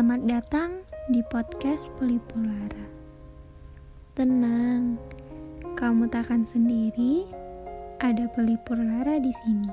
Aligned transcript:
Selamat 0.00 0.24
datang 0.24 0.70
di 1.12 1.20
podcast 1.28 1.92
Polipolara. 2.00 2.88
Tenang, 4.16 4.96
kamu 5.76 6.08
takkan 6.08 6.40
sendiri. 6.40 7.28
Ada 8.00 8.24
Pelipur 8.32 8.80
Lara 8.80 9.20
di 9.20 9.28
sini. 9.28 9.68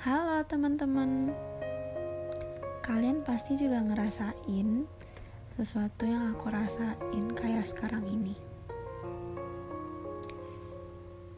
Halo 0.00 0.40
teman-teman. 0.48 1.36
Kalian 2.80 3.20
pasti 3.28 3.60
juga 3.60 3.76
ngerasain 3.84 4.88
sesuatu 5.60 6.08
yang 6.08 6.32
aku 6.32 6.48
rasain 6.48 7.36
kayak 7.36 7.68
sekarang 7.68 8.08
ini. 8.08 8.40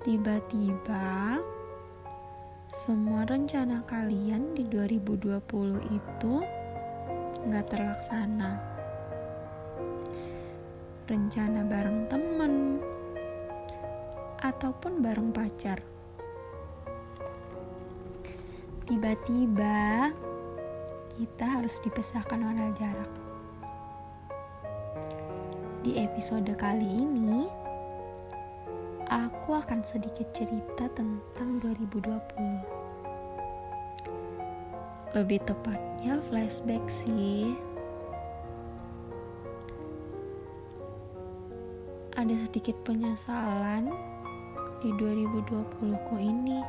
Tiba-tiba 0.07 1.43
semua 2.71 3.27
rencana 3.27 3.83
kalian 3.91 4.55
di 4.55 4.71
2020 4.71 5.83
itu 5.83 6.58
nggak 7.49 7.73
terlaksana. 7.73 8.61
Rencana 11.09 11.65
bareng 11.65 12.05
temen 12.13 12.55
ataupun 14.45 15.01
bareng 15.01 15.33
pacar. 15.33 15.81
Tiba-tiba 18.85 20.13
kita 21.17 21.45
harus 21.49 21.81
dipisahkan 21.81 22.41
oleh 22.41 22.69
jarak. 22.77 23.13
Di 25.81 26.05
episode 26.05 26.53
kali 26.53 26.85
ini, 26.85 27.49
aku 29.09 29.57
akan 29.57 29.81
sedikit 29.81 30.29
cerita 30.37 30.85
tentang 30.93 31.57
2020. 31.65 32.78
Lebih 35.17 35.41
tepatnya 35.45 36.21
flashback 36.29 36.85
sih. 36.89 37.57
Ada 42.19 42.35
sedikit 42.45 42.75
penyesalan 42.83 43.89
di 44.83 44.91
2020 44.99 46.07
ku 46.09 46.15
ini. 46.19 46.61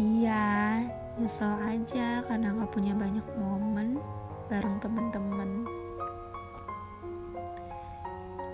Iya, 0.00 0.80
nyesel 1.20 1.52
aja 1.60 2.24
karena 2.24 2.56
gak 2.56 2.72
punya 2.72 2.96
banyak 2.96 3.26
momen 3.36 4.00
bareng 4.48 4.80
temen-temen 4.80 5.68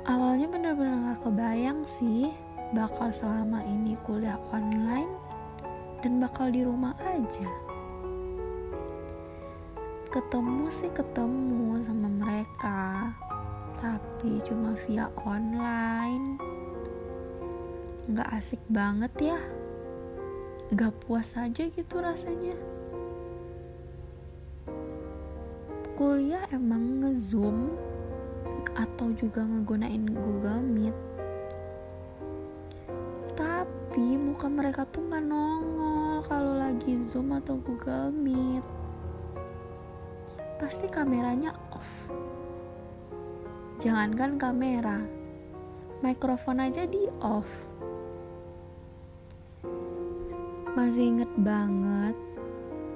awalnya 0.06 0.46
bener-bener 0.46 1.14
gak 1.14 1.20
kebayang 1.26 1.82
sih 1.86 2.30
bakal 2.74 3.10
selama 3.10 3.62
ini 3.66 3.98
kuliah 4.06 4.38
online 4.54 5.25
dan 6.04 6.20
bakal 6.20 6.52
di 6.52 6.64
rumah 6.66 6.92
aja. 7.00 7.50
Ketemu 10.12 10.72
sih 10.72 10.88
ketemu 10.92 11.84
sama 11.84 12.08
mereka 12.08 13.12
tapi 13.76 14.40
cuma 14.44 14.72
via 14.88 15.12
online. 15.22 16.40
Gak 18.10 18.30
asik 18.32 18.62
banget 18.72 19.12
ya. 19.34 19.38
Gak 20.72 20.96
puas 21.04 21.36
aja 21.36 21.68
gitu 21.68 22.00
rasanya. 22.00 22.56
Kuliah 25.96 26.44
emang 26.52 27.00
ngezoom 27.04 27.72
atau 28.76 29.08
juga 29.16 29.44
ngegunain 29.44 30.04
Google 30.04 30.60
Meet. 30.60 30.96
Tapi 33.36 34.16
muka 34.20 34.48
mereka 34.48 34.84
tuh 34.88 35.04
nggak 35.08 35.24
kalau 35.24 35.75
lagi 36.76 37.00
Zoom 37.08 37.32
atau 37.32 37.56
Google 37.56 38.12
Meet? 38.12 38.60
Pasti 40.60 40.84
kameranya 40.92 41.56
off. 41.72 41.88
Jangankan 43.80 44.36
kamera 44.36 45.00
mikrofon 46.04 46.60
aja 46.60 46.84
di 46.84 47.08
off. 47.24 47.48
Masih 50.76 51.16
inget 51.16 51.32
banget 51.40 52.12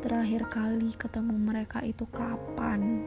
terakhir 0.04 0.44
kali 0.52 0.92
ketemu 0.92 1.40
mereka 1.40 1.80
itu 1.80 2.04
kapan? 2.12 3.00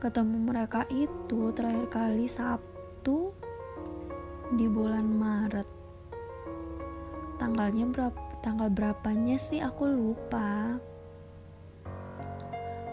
Ketemu 0.00 0.36
mereka 0.48 0.88
itu 0.88 1.52
terakhir 1.52 1.92
kali 1.92 2.24
Sabtu 2.24 3.36
di 4.56 4.64
bulan 4.64 5.04
Maret 5.04 5.77
tanggalnya 7.38 7.86
berapa 7.88 8.20
tanggal 8.42 8.68
berapanya 8.68 9.38
sih? 9.38 9.62
Aku 9.62 9.86
lupa. 9.86 10.76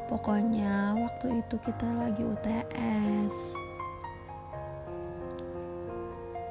Pokoknya 0.06 0.94
waktu 0.95 1.41
itu 1.41 1.57
kita 1.66 1.89
lagi 1.97 2.22
UTS 2.22 3.66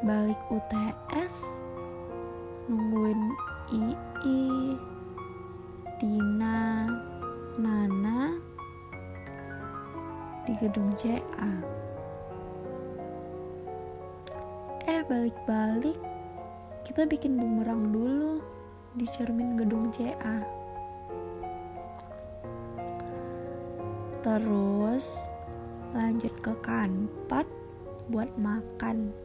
balik 0.04 0.36
UTS 0.52 1.40
nungguin 2.68 3.32
Ii 3.72 4.76
Tina 5.96 6.84
Nana 7.56 8.36
di 10.44 10.52
gedung 10.60 10.92
CA. 10.92 11.52
Eh 14.84 15.00
balik-balik 15.08 15.96
kita 16.84 17.08
bikin 17.08 17.40
bumerang 17.40 17.88
dulu 17.88 18.44
di 18.92 19.08
cermin 19.08 19.56
gedung 19.56 19.88
CA. 19.88 20.44
Terus 24.20 25.04
lanjut 25.96 26.32
ke 26.44 26.52
kanpat 26.60 27.48
buat 28.12 28.28
makan. 28.36 29.16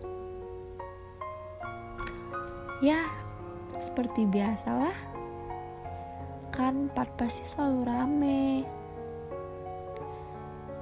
Ya, 2.80 3.12
seperti 3.75 4.24
biasalah. 4.24 4.96
Kanpat 6.56 7.12
pasti 7.19 7.44
selalu 7.44 7.80
rame 7.88 8.44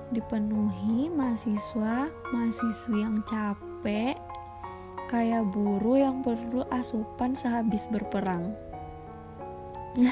dipenuhi 0.08 1.12
mahasiswa 1.12 2.08
mahasiswi 2.32 3.04
yang 3.04 3.20
capek 3.28 4.16
kayak 5.08 5.48
buru 5.48 5.96
yang 5.96 6.20
perlu 6.20 6.68
asupan 6.68 7.32
sehabis 7.32 7.88
berperang. 7.88 8.52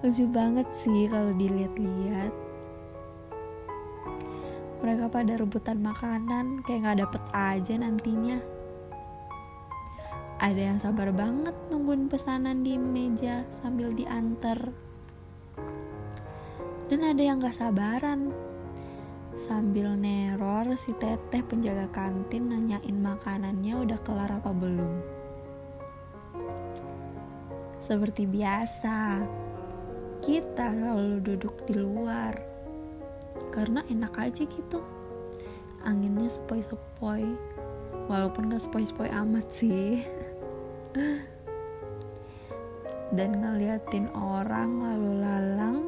Lucu 0.00 0.24
banget 0.30 0.70
sih 0.78 1.10
kalau 1.10 1.34
dilihat-lihat. 1.34 2.32
Mereka 4.84 5.10
pada 5.10 5.34
rebutan 5.34 5.82
makanan 5.82 6.62
kayak 6.62 6.80
nggak 6.86 7.00
dapet 7.02 7.22
aja 7.34 7.74
nantinya. 7.74 8.38
Ada 10.38 10.60
yang 10.74 10.78
sabar 10.78 11.10
banget 11.10 11.56
nungguin 11.72 12.06
pesanan 12.06 12.62
di 12.62 12.78
meja 12.78 13.42
sambil 13.62 13.90
diantar. 13.96 14.70
Dan 16.92 17.00
ada 17.00 17.22
yang 17.24 17.40
gak 17.40 17.56
sabaran 17.56 18.28
sambil 19.34 19.98
neror 19.98 20.78
si 20.78 20.94
teteh 20.94 21.42
penjaga 21.42 21.90
kantin 21.90 22.54
nanyain 22.54 22.98
makanannya 23.02 23.74
udah 23.82 23.98
kelar 24.06 24.30
apa 24.30 24.54
belum. 24.54 25.02
Seperti 27.82 28.24
biasa 28.24 29.20
kita 30.24 30.72
selalu 30.72 31.20
duduk 31.20 31.66
di 31.68 31.76
luar. 31.76 32.32
Karena 33.52 33.84
enak 33.90 34.14
aja 34.16 34.46
gitu. 34.48 34.80
Anginnya 35.84 36.32
sepoi-sepoi. 36.32 37.28
Walaupun 38.08 38.48
gak 38.48 38.64
sepoi-sepoi 38.64 39.12
amat 39.12 39.46
sih. 39.52 40.00
Dan 43.16 43.44
ngeliatin 43.44 44.08
orang 44.16 44.80
lalu 44.80 45.12
lalang 45.20 45.78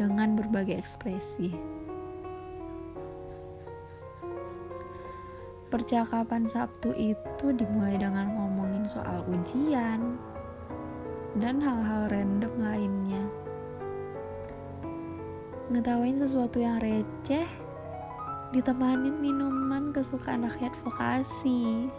dengan 0.00 0.40
berbagai 0.40 0.80
ekspresi. 0.80 1.75
Percakapan 5.76 6.48
Sabtu 6.48 6.96
itu 6.96 7.52
dimulai 7.52 8.00
dengan 8.00 8.32
ngomongin 8.32 8.88
soal 8.88 9.20
ujian 9.28 10.16
dan 11.36 11.60
hal-hal 11.60 12.08
random 12.08 12.48
lainnya. 12.56 13.20
Ngetawain 15.68 16.16
sesuatu 16.16 16.64
yang 16.64 16.80
receh 16.80 17.44
ditemanin 18.56 19.20
minuman 19.20 19.92
kesukaan 19.92 20.48
rakyat 20.48 20.72
vokasi. 20.80 21.92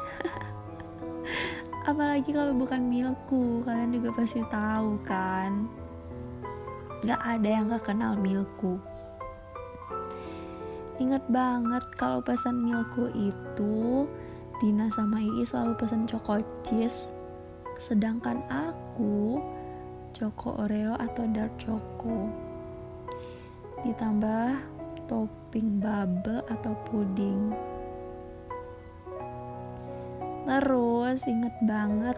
Apalagi 1.94 2.34
kalau 2.34 2.58
bukan 2.58 2.82
milku, 2.82 3.62
kalian 3.62 3.94
juga 3.94 4.10
pasti 4.18 4.42
tahu 4.50 4.98
kan. 5.06 5.70
Gak 7.06 7.22
ada 7.22 7.46
yang 7.46 7.70
gak 7.70 7.86
kenal 7.86 8.18
Milku. 8.18 8.82
Ingat 10.98 11.24
banget 11.30 11.86
kalau 11.94 12.20
pesan 12.26 12.66
Milku 12.66 13.10
itu 13.14 14.06
Tina 14.58 14.90
sama 14.90 15.22
Ii 15.22 15.46
selalu 15.46 15.78
pesan 15.78 16.10
choco 16.10 16.42
cheese 16.66 17.14
Sedangkan 17.78 18.42
aku 18.50 19.38
Choco 20.18 20.58
Oreo 20.58 20.98
atau 20.98 21.30
dark 21.30 21.54
choco. 21.62 22.26
Ditambah 23.86 24.58
topping 25.06 25.78
bubble 25.78 26.42
atau 26.50 26.74
puding. 26.90 27.54
Terus 30.50 31.22
inget 31.30 31.54
banget 31.70 32.18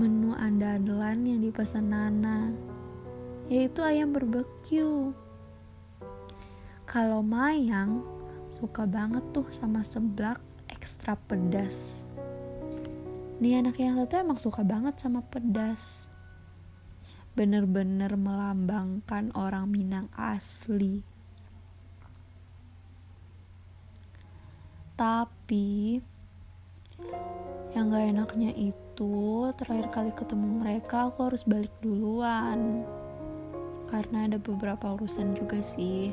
menu 0.00 0.32
andalan 0.32 1.28
yang 1.28 1.44
dipesan 1.44 1.92
Nana, 1.92 2.48
yaitu 3.52 3.84
ayam 3.84 4.16
barbeque. 4.16 5.12
Kalau 6.90 7.22
Mayang 7.22 8.02
suka 8.50 8.82
banget 8.82 9.22
tuh 9.30 9.46
sama 9.54 9.86
seblak 9.86 10.42
ekstra 10.66 11.14
pedas. 11.14 12.02
Nih 13.38 13.62
anak 13.62 13.78
yang 13.78 13.94
satu 13.94 14.18
emang 14.18 14.42
suka 14.42 14.66
banget 14.66 14.98
sama 14.98 15.22
pedas. 15.22 16.10
Bener-bener 17.38 18.18
melambangkan 18.18 19.30
orang 19.38 19.70
Minang 19.70 20.10
asli. 20.18 21.06
Tapi 24.98 26.02
yang 27.70 27.94
gak 27.94 28.02
enaknya 28.02 28.50
itu 28.58 29.46
terakhir 29.54 29.94
kali 29.94 30.10
ketemu 30.10 30.58
mereka 30.58 31.06
aku 31.06 31.30
harus 31.30 31.46
balik 31.46 31.70
duluan 31.78 32.82
karena 33.86 34.26
ada 34.26 34.42
beberapa 34.42 34.98
urusan 34.98 35.38
juga 35.38 35.62
sih 35.62 36.10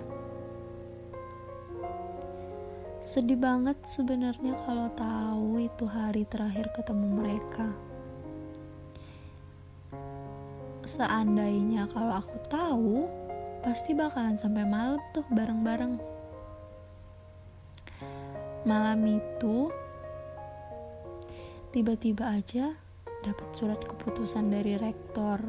sedih 3.08 3.40
banget 3.40 3.80
sebenarnya 3.88 4.52
kalau 4.68 4.92
tahu 4.92 5.64
itu 5.64 5.88
hari 5.88 6.28
terakhir 6.28 6.68
ketemu 6.76 7.08
mereka. 7.08 7.72
Seandainya 10.84 11.88
kalau 11.88 12.20
aku 12.20 12.36
tahu 12.52 13.08
pasti 13.64 13.96
bakalan 13.96 14.36
sampai 14.36 14.68
malam 14.68 15.00
tuh 15.16 15.24
bareng-bareng. 15.32 15.96
Malam 18.68 19.00
itu 19.08 19.72
tiba-tiba 21.72 22.28
aja 22.28 22.76
dapat 23.24 23.50
surat 23.56 23.80
keputusan 23.88 24.52
dari 24.52 24.76
rektor. 24.76 25.40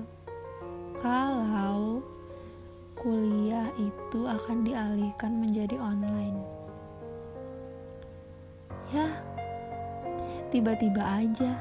Kalau 1.02 2.06
kuliah 3.02 3.66
itu 3.82 4.30
akan 4.30 4.62
dialihkan 4.62 5.42
menjadi 5.42 5.74
online. 5.82 6.67
Ya, 8.88 9.20
tiba-tiba 10.48 11.04
aja 11.04 11.60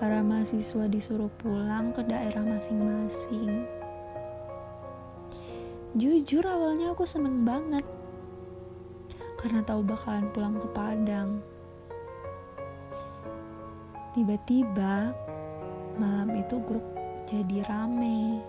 para 0.00 0.24
mahasiswa 0.24 0.88
disuruh 0.88 1.28
pulang 1.36 1.92
ke 1.92 2.00
daerah 2.00 2.40
masing-masing. 2.40 3.68
Jujur 5.94 6.42
awalnya 6.48 6.96
aku 6.96 7.04
seneng 7.04 7.44
banget 7.44 7.84
karena 9.36 9.60
tahu 9.68 9.84
bakalan 9.84 10.24
pulang 10.32 10.56
ke 10.56 10.68
Padang. 10.72 11.44
Tiba-tiba 14.16 15.12
malam 16.00 16.32
itu 16.40 16.56
grup 16.64 16.82
jadi 17.28 17.68
rame. 17.68 18.40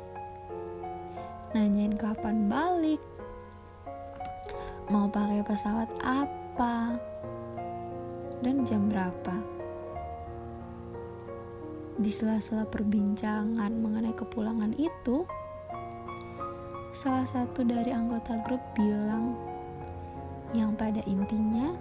Nanyain 1.52 2.00
kapan 2.00 2.48
balik, 2.48 3.04
mau 4.88 5.12
pakai 5.12 5.44
pesawat 5.44 5.92
apa, 6.00 6.96
dan 8.44 8.68
jam 8.68 8.92
berapa. 8.92 9.56
Di 11.96 12.12
sela-sela 12.12 12.68
perbincangan 12.68 13.72
mengenai 13.72 14.12
kepulangan 14.12 14.76
itu, 14.76 15.24
salah 16.92 17.24
satu 17.24 17.64
dari 17.64 17.96
anggota 17.96 18.36
grup 18.44 18.60
bilang 18.76 19.32
yang 20.52 20.76
pada 20.76 21.00
intinya 21.08 21.72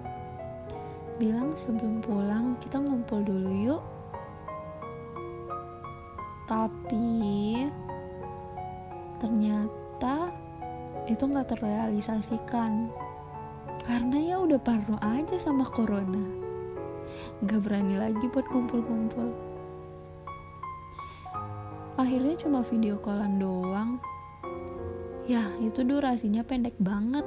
bilang 1.18 1.54
sebelum 1.54 1.98
pulang 2.02 2.54
kita 2.62 2.78
ngumpul 2.78 3.26
dulu 3.26 3.50
yuk. 3.74 3.82
Tapi 6.46 7.66
ternyata 9.18 10.30
itu 11.10 11.22
nggak 11.26 11.58
terrealisasikan. 11.58 12.86
Karena 13.82 14.16
ya 14.22 14.36
udah 14.38 14.62
parno 14.62 14.94
aja 15.02 15.34
sama 15.42 15.66
corona 15.66 16.43
nggak 17.42 17.60
berani 17.66 17.98
lagi 17.98 18.26
buat 18.30 18.46
kumpul-kumpul. 18.46 19.34
Akhirnya 21.98 22.34
cuma 22.38 22.62
video 22.62 22.98
callan 23.02 23.38
doang. 23.42 23.98
Ya 25.26 25.50
itu 25.58 25.82
durasinya 25.82 26.46
pendek 26.46 26.76
banget. 26.78 27.26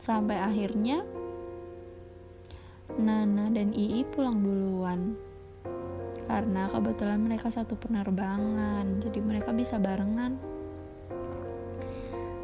Sampai 0.00 0.40
akhirnya 0.40 1.04
Nana 2.96 3.48
dan 3.52 3.72
Ii 3.72 4.04
pulang 4.12 4.40
duluan. 4.40 5.16
Karena 6.28 6.68
kebetulan 6.68 7.20
mereka 7.20 7.52
satu 7.52 7.76
penerbangan 7.76 9.04
jadi 9.04 9.20
mereka 9.20 9.52
bisa 9.52 9.76
barengan. 9.76 10.36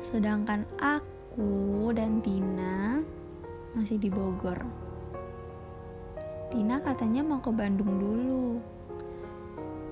Sedangkan 0.00 0.64
aku 0.80 1.92
dan 1.92 2.24
Tina 2.24 3.04
masih 3.76 4.00
di 4.00 4.08
Bogor 4.08 4.87
Tina 6.48 6.80
katanya 6.80 7.20
mau 7.20 7.44
ke 7.44 7.52
Bandung 7.52 8.00
dulu 8.00 8.56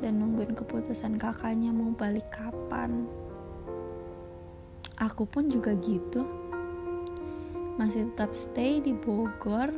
dan 0.01 0.17
nungguin 0.21 0.57
keputusan 0.57 1.21
kakaknya 1.21 1.69
mau 1.69 1.93
balik 1.93 2.29
kapan. 2.33 3.05
Aku 4.97 5.29
pun 5.29 5.53
juga 5.53 5.77
gitu. 5.85 6.25
Masih 7.77 8.09
tetap 8.09 8.33
stay 8.33 8.81
di 8.81 8.97
Bogor 8.97 9.69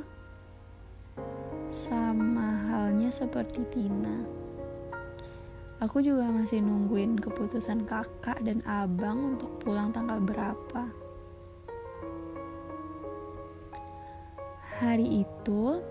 sama 1.74 2.70
halnya 2.70 3.10
seperti 3.10 3.66
Tina. 3.74 4.22
Aku 5.82 5.98
juga 5.98 6.30
masih 6.30 6.62
nungguin 6.62 7.18
keputusan 7.18 7.86
kakak 7.86 8.38
dan 8.46 8.62
abang 8.66 9.34
untuk 9.34 9.50
pulang 9.62 9.90
tanggal 9.90 10.18
berapa. 10.22 10.90
Hari 14.78 15.26
itu 15.26 15.82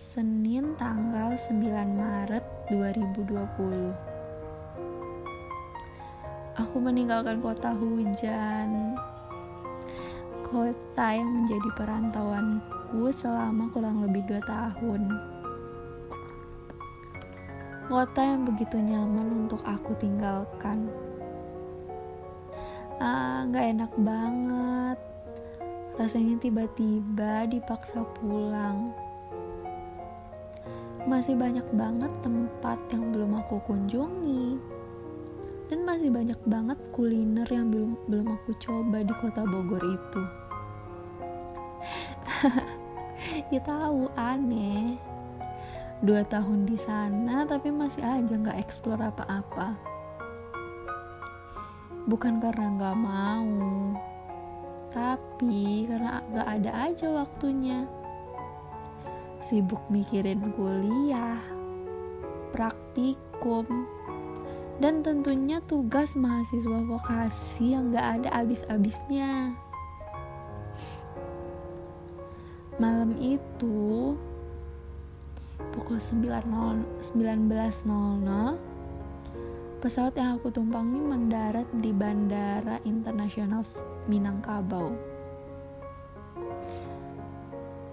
Senin 0.00 0.72
tanggal 0.80 1.36
9 1.36 1.60
Maret 1.92 2.40
2020 2.72 3.36
aku 6.56 6.76
meninggalkan 6.80 7.36
kota 7.44 7.76
hujan 7.76 8.96
kota 10.48 11.06
yang 11.12 11.28
menjadi 11.28 11.68
perantauanku 11.76 13.12
selama 13.12 13.68
kurang 13.76 14.00
lebih 14.00 14.24
dua 14.24 14.40
tahun. 14.48 15.04
Kota 17.84 18.24
yang 18.24 18.48
begitu 18.48 18.80
nyaman 18.80 19.44
untuk 19.44 19.60
aku 19.68 19.92
tinggalkan. 20.00 20.88
Ah, 22.96 23.44
nggak 23.44 23.66
enak 23.76 23.92
banget. 24.00 24.98
Rasanya 26.00 26.40
tiba-tiba 26.40 27.44
dipaksa 27.52 28.00
pulang. 28.16 28.96
Masih 31.08 31.36
banyak 31.36 31.64
banget 31.72 32.12
tempat 32.20 32.78
yang 32.92 33.12
belum 33.12 33.40
aku 33.40 33.60
kunjungi. 33.64 34.60
Dan 35.70 35.86
masih 35.86 36.10
banyak 36.10 36.40
banget 36.44 36.78
kuliner 36.90 37.46
yang 37.46 37.70
belum 37.70 37.94
belum 38.10 38.26
aku 38.36 38.50
coba 38.58 39.00
di 39.06 39.14
kota 39.16 39.46
Bogor 39.46 39.80
itu. 39.80 40.22
ya 43.54 43.60
tahu 43.62 44.10
aneh. 44.18 44.98
Dua 46.00 46.24
tahun 46.24 46.64
di 46.64 46.76
sana 46.80 47.44
tapi 47.44 47.70
masih 47.70 48.02
aja 48.02 48.34
nggak 48.34 48.60
eksplor 48.60 48.98
apa-apa. 48.98 49.76
Bukan 52.08 52.42
karena 52.42 52.66
nggak 52.76 52.96
mau 52.98 53.60
tapi 54.90 55.86
karena 55.86 56.18
nggak 56.34 56.48
ada 56.60 56.70
aja 56.90 57.06
waktunya 57.14 57.86
sibuk 59.40 59.80
mikirin 59.88 60.52
kuliah 60.52 61.40
praktikum 62.52 63.64
dan 64.80 65.04
tentunya 65.04 65.60
tugas 65.64 66.16
mahasiswa 66.16 66.80
vokasi 66.84 67.76
yang 67.76 67.92
gak 67.92 68.20
ada 68.20 68.44
abis-abisnya. 68.44 69.52
Malam 72.80 73.12
itu 73.20 74.16
pukul 75.76 76.00
19.00 76.00 77.12
pesawat 79.84 80.16
yang 80.16 80.40
aku 80.40 80.48
tumpangi 80.48 81.00
mendarat 81.00 81.68
di 81.80 81.92
Bandara 81.92 82.80
Internasional 82.88 83.64
Minangkabau. 84.08 84.96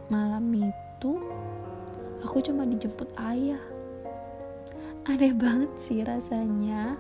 Malam 0.08 0.56
itu 0.56 0.87
aku 2.25 2.42
cuma 2.42 2.66
dijemput 2.66 3.06
ayah. 3.22 3.62
Aneh 5.06 5.30
banget 5.30 5.70
sih 5.77 6.01
rasanya. 6.01 6.98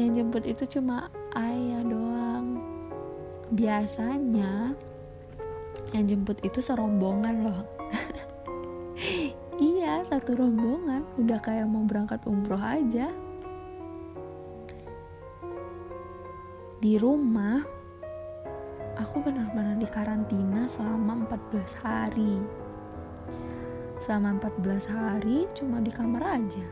Yang 0.00 0.10
jemput 0.16 0.44
itu 0.48 0.64
cuma 0.78 1.12
ayah 1.36 1.84
doang. 1.84 2.56
Biasanya 3.52 4.72
yang 5.92 6.04
jemput 6.08 6.40
itu 6.40 6.64
serombongan 6.64 7.36
loh. 7.44 7.62
Iya 9.60 10.00
satu 10.08 10.40
rombongan. 10.40 11.04
Udah 11.20 11.36
kayak 11.36 11.68
mau 11.68 11.84
berangkat 11.84 12.24
umroh 12.24 12.56
aja. 12.56 13.12
Di 16.80 16.96
rumah 16.96 17.60
aku 18.96 19.20
benar-benar 19.20 19.76
di 19.76 19.84
karantina 19.84 20.64
selama 20.64 21.28
14 21.28 21.84
hari 21.84 22.40
selama 24.10 24.42
14 24.42 24.90
hari 24.90 25.46
cuma 25.54 25.78
di 25.78 25.94
kamar 25.94 26.42
aja. 26.42 26.66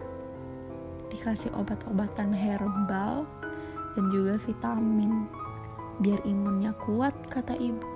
Dikasih 1.07 1.55
obat-obatan 1.55 2.35
herbal 2.35 3.23
dan 3.95 4.05
juga 4.11 4.43
vitamin 4.43 5.31
biar 6.03 6.19
imunnya 6.27 6.75
kuat 6.83 7.15
kata 7.31 7.55
ibu. 7.55 7.87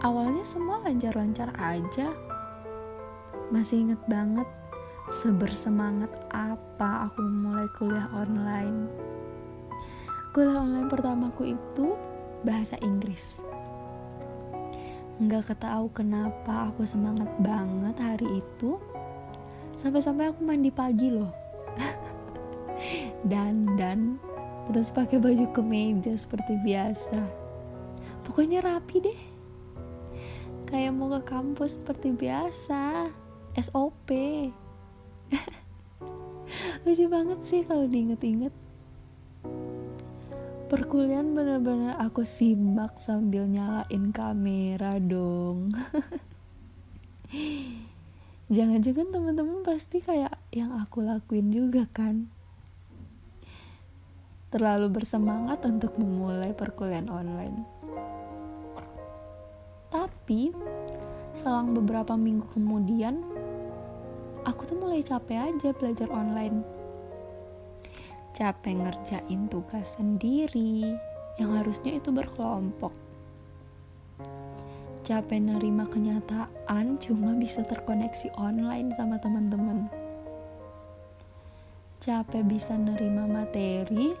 Awalnya 0.00 0.48
semua 0.48 0.80
lancar-lancar 0.80 1.52
aja. 1.60 2.16
Masih 3.52 3.84
inget 3.84 4.00
banget 4.08 4.48
sebersemangat 5.12 6.08
apa 6.32 7.12
aku 7.12 7.20
mulai 7.20 7.68
kuliah 7.76 8.08
online. 8.16 8.88
Kuliah 10.32 10.56
online 10.56 10.88
pertamaku 10.88 11.52
itu 11.52 11.92
bahasa 12.48 12.80
Inggris 12.80 13.47
nggak 15.18 15.50
ketahu 15.50 15.90
kenapa 15.90 16.70
aku 16.70 16.86
semangat 16.86 17.26
banget 17.42 17.96
hari 17.98 18.42
itu. 18.42 18.78
Sampai-sampai 19.78 20.30
aku 20.30 20.40
mandi 20.42 20.70
pagi 20.70 21.10
loh. 21.10 21.30
Dan 23.30 23.74
dan 23.74 24.22
terus 24.70 24.94
pakai 24.94 25.18
baju 25.18 25.50
kemeja 25.50 26.14
seperti 26.14 26.54
biasa. 26.62 27.18
Pokoknya 28.22 28.62
rapi 28.62 29.02
deh. 29.02 29.20
Kayak 30.70 30.94
mau 30.94 31.10
ke 31.18 31.26
kampus 31.26 31.82
seperti 31.82 32.14
biasa. 32.14 33.10
SOP 33.58 34.14
lucu 36.86 37.04
banget 37.10 37.38
sih 37.42 37.60
kalau 37.66 37.90
diinget-inget 37.90 38.54
perkuliahan 40.68 41.32
bener-bener 41.32 41.96
aku 41.96 42.28
simak 42.28 43.00
sambil 43.00 43.48
nyalain 43.48 44.12
kamera 44.12 45.00
dong. 45.00 45.72
Jangan-jangan 48.52 49.08
teman-teman 49.08 49.64
pasti 49.64 50.04
kayak 50.04 50.36
yang 50.52 50.76
aku 50.76 51.00
lakuin 51.00 51.48
juga 51.48 51.88
kan? 51.88 52.28
Terlalu 54.52 54.92
bersemangat 54.92 55.64
untuk 55.64 55.96
memulai 55.96 56.52
perkuliahan 56.52 57.08
online. 57.08 57.64
Tapi 59.88 60.52
selang 61.32 61.72
beberapa 61.72 62.12
minggu 62.12 62.44
kemudian 62.52 63.24
aku 64.44 64.68
tuh 64.68 64.76
mulai 64.76 65.00
capek 65.00 65.48
aja 65.48 65.72
belajar 65.72 66.12
online 66.12 66.77
capek 68.38 68.78
ngerjain 68.78 69.50
tugas 69.50 69.98
sendiri 69.98 70.94
yang 71.42 71.58
harusnya 71.58 71.98
itu 71.98 72.14
berkelompok. 72.14 72.94
Capek 75.02 75.42
nerima 75.42 75.90
kenyataan 75.90 77.02
cuma 77.02 77.34
bisa 77.34 77.66
terkoneksi 77.66 78.30
online 78.38 78.94
sama 78.94 79.18
teman-teman. 79.18 79.90
Capek 81.98 82.46
bisa 82.46 82.78
nerima 82.78 83.26
materi 83.26 84.14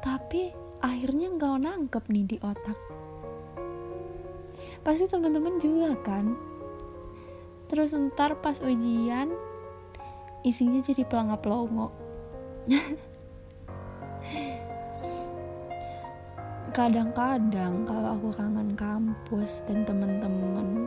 tapi 0.00 0.56
akhirnya 0.80 1.28
nggak 1.36 1.60
nangkep 1.60 2.04
nih 2.08 2.24
di 2.24 2.36
otak. 2.40 2.78
Pasti 4.80 5.04
teman-teman 5.04 5.60
juga 5.60 5.92
kan? 6.00 6.32
Terus 7.68 7.92
ntar 7.92 8.40
pas 8.40 8.56
ujian 8.64 9.28
isinya 10.48 10.80
jadi 10.80 11.04
pelangap 11.04 11.44
longo 11.44 11.92
kadang-kadang 16.70 17.82
kalau 17.82 18.14
aku 18.14 18.28
kangen 18.38 18.78
kampus 18.78 19.60
dan 19.66 19.82
temen-temen 19.82 20.86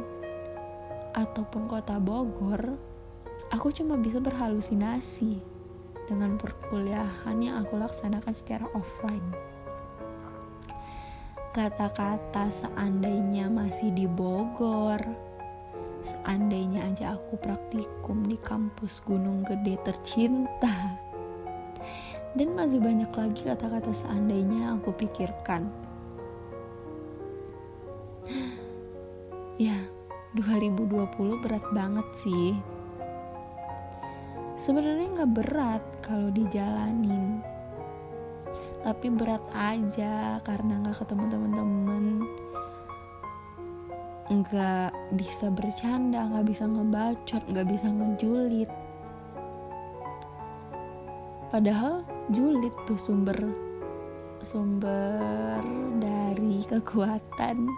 ataupun 1.12 1.68
kota 1.68 2.00
Bogor 2.00 2.80
aku 3.52 3.68
cuma 3.76 4.00
bisa 4.00 4.24
berhalusinasi 4.24 5.44
dengan 6.08 6.40
perkuliahan 6.40 7.38
yang 7.44 7.64
aku 7.64 7.76
laksanakan 7.76 8.32
secara 8.32 8.66
offline 8.72 9.30
kata-kata 11.52 12.48
seandainya 12.48 13.52
masih 13.52 13.92
di 13.92 14.08
Bogor 14.08 15.04
Seandainya 16.04 16.84
aja 16.84 17.16
aku 17.16 17.40
praktikum 17.40 18.28
di 18.28 18.36
kampus 18.44 19.00
Gunung 19.08 19.48
Gede 19.48 19.80
tercinta. 19.88 21.00
Dan 22.34 22.58
masih 22.58 22.82
banyak 22.82 23.14
lagi 23.14 23.42
kata-kata 23.46 23.94
seandainya 23.94 24.74
aku 24.74 24.90
pikirkan. 24.98 25.70
Ya, 29.62 29.78
2020 30.34 31.46
berat 31.46 31.66
banget 31.78 32.08
sih. 32.26 32.58
Sebenarnya 34.58 35.22
nggak 35.22 35.34
berat 35.38 35.84
kalau 36.02 36.34
dijalanin. 36.34 37.38
Tapi 38.82 39.08
berat 39.14 39.46
aja 39.54 40.42
karena 40.42 40.82
nggak 40.82 41.06
ketemu 41.06 41.26
teman-teman 41.30 42.06
nggak 44.34 44.96
bisa 45.20 45.52
bercanda 45.52 46.26
nggak 46.32 46.48
bisa 46.48 46.64
ngebacot 46.66 47.44
nggak 47.44 47.68
bisa 47.70 47.88
ngejulit 47.92 48.70
padahal 51.54 52.02
julid 52.34 52.74
tuh 52.90 52.98
sumber 52.98 53.38
sumber 54.42 55.62
dari 56.02 56.66
kekuatan. 56.66 57.70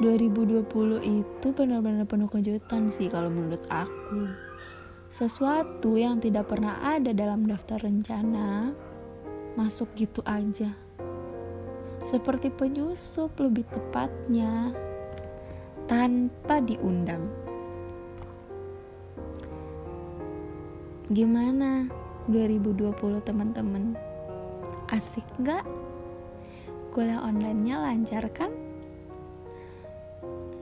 2020 0.00 0.64
itu 1.04 1.46
benar-benar 1.52 2.08
penuh 2.08 2.32
kejutan 2.32 2.88
sih 2.88 3.12
kalau 3.12 3.28
menurut 3.28 3.60
aku. 3.68 4.32
Sesuatu 5.12 6.00
yang 6.00 6.16
tidak 6.24 6.48
pernah 6.48 6.80
ada 6.80 7.12
dalam 7.12 7.44
daftar 7.44 7.84
rencana 7.84 8.72
masuk 9.60 9.92
gitu 10.00 10.24
aja. 10.24 10.72
Seperti 12.08 12.48
penyusup 12.48 13.36
lebih 13.36 13.68
tepatnya 13.68 14.72
tanpa 15.84 16.64
diundang. 16.64 17.49
Gimana 21.10 21.90
2020 22.30 22.94
teman-teman? 23.26 23.98
Asik 24.94 25.26
nggak? 25.42 25.66
Kuliah 26.94 27.18
online-nya 27.18 27.82
lancar 27.82 28.30
kan? 28.30 28.54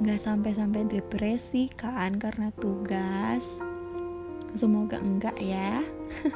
Nggak 0.01 0.25
sampai-sampai 0.25 0.89
depresi 0.89 1.69
kan 1.77 2.17
karena 2.17 2.49
tugas? 2.57 3.45
Semoga 4.57 4.97
enggak 4.97 5.37
ya. 5.37 5.85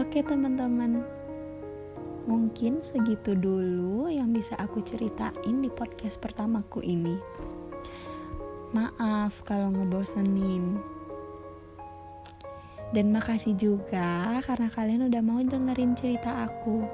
Oke 0.00 0.24
teman-teman, 0.24 1.04
Mungkin 2.24 2.80
segitu 2.80 3.36
dulu 3.36 4.08
yang 4.08 4.32
bisa 4.32 4.56
aku 4.56 4.80
ceritain 4.80 5.60
di 5.60 5.68
podcast 5.68 6.16
pertamaku 6.16 6.80
ini. 6.80 7.20
Maaf 8.72 9.44
kalau 9.44 9.68
ngebosenin. 9.68 10.96
Dan 12.88 13.12
makasih 13.12 13.52
juga 13.58 14.40
karena 14.44 14.68
kalian 14.72 15.12
udah 15.12 15.22
mau 15.24 15.40
dengerin 15.44 15.92
cerita 15.92 16.48
aku. 16.48 16.84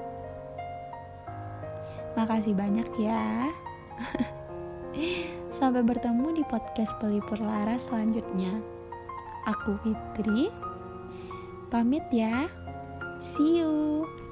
Makasih 2.19 2.51
banyak 2.55 2.87
ya. 2.99 3.51
Sampai 5.55 5.83
bertemu 5.87 6.35
di 6.35 6.43
podcast 6.47 6.95
Pelipur 6.99 7.39
Laras 7.39 7.87
selanjutnya. 7.87 8.51
Aku 9.47 9.79
Fitri. 9.83 10.51
Pamit 11.71 12.03
ya. 12.11 12.47
See 13.23 13.63
you. 13.63 14.24